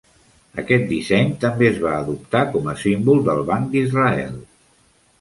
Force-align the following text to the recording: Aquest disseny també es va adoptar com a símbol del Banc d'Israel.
Aquest 0.63 0.87
disseny 0.93 1.29
també 1.43 1.69
es 1.73 1.77
va 1.85 1.93
adoptar 1.99 2.43
com 2.57 2.73
a 2.73 2.77
símbol 2.87 3.25
del 3.31 3.47
Banc 3.55 3.73
d'Israel. 3.77 4.39